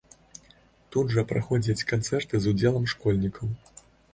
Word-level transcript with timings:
Тут 0.95 1.13
жа 1.17 1.25
праходзяць 1.31 1.87
канцэрты 1.91 2.35
з 2.47 2.55
удзелам 2.55 2.91
школьнікаў. 2.95 3.47